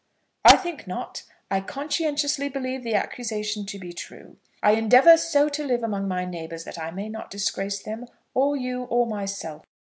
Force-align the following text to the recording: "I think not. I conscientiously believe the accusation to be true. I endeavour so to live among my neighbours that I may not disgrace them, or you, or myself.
"I 0.43 0.55
think 0.57 0.87
not. 0.87 1.21
I 1.51 1.61
conscientiously 1.61 2.49
believe 2.49 2.81
the 2.83 2.95
accusation 2.95 3.67
to 3.67 3.77
be 3.77 3.93
true. 3.93 4.37
I 4.63 4.71
endeavour 4.71 5.15
so 5.15 5.47
to 5.49 5.63
live 5.63 5.83
among 5.83 6.07
my 6.07 6.25
neighbours 6.25 6.63
that 6.63 6.79
I 6.79 6.89
may 6.89 7.07
not 7.07 7.29
disgrace 7.29 7.83
them, 7.83 8.07
or 8.33 8.57
you, 8.57 8.85
or 8.85 9.05
myself. 9.05 9.61